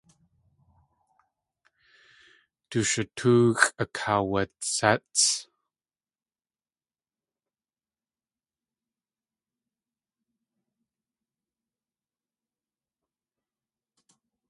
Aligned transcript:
Du 2.69 2.79
shutóoxʼ 2.89 3.61
akaawatséts. 3.83 5.21